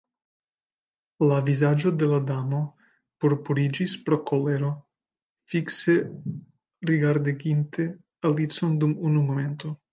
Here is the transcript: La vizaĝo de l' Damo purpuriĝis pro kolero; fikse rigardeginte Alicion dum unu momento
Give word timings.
La 1.31 1.35
vizaĝo 1.49 1.91
de 2.03 2.07
l' 2.13 2.21
Damo 2.29 2.61
purpuriĝis 3.25 3.95
pro 4.09 4.19
kolero; 4.31 4.73
fikse 5.55 5.97
rigardeginte 6.93 7.89
Alicion 8.33 8.77
dum 8.85 9.01
unu 9.11 9.27
momento 9.33 9.77